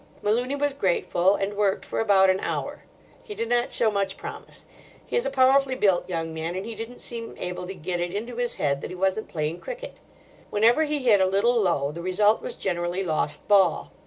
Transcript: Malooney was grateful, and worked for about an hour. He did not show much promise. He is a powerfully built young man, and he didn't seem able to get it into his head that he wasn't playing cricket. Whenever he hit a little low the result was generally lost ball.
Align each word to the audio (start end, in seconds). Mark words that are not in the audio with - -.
Malooney 0.23 0.55
was 0.55 0.73
grateful, 0.73 1.35
and 1.35 1.53
worked 1.53 1.85
for 1.85 1.99
about 1.99 2.31
an 2.31 2.39
hour. 2.39 2.85
He 3.23 3.35
did 3.35 3.47
not 3.47 3.71
show 3.71 3.91
much 3.91 4.17
promise. 4.17 4.65
He 5.05 5.15
is 5.15 5.27
a 5.27 5.29
powerfully 5.29 5.75
built 5.75 6.09
young 6.09 6.33
man, 6.33 6.55
and 6.55 6.65
he 6.65 6.73
didn't 6.73 7.01
seem 7.01 7.35
able 7.37 7.67
to 7.67 7.75
get 7.75 7.99
it 7.99 8.11
into 8.11 8.37
his 8.37 8.55
head 8.55 8.81
that 8.81 8.89
he 8.89 8.95
wasn't 8.95 9.27
playing 9.27 9.59
cricket. 9.61 9.99
Whenever 10.49 10.85
he 10.85 11.03
hit 11.03 11.21
a 11.21 11.27
little 11.27 11.53
low 11.61 11.91
the 11.91 12.01
result 12.01 12.41
was 12.41 12.55
generally 12.55 13.03
lost 13.03 13.47
ball. 13.47 13.91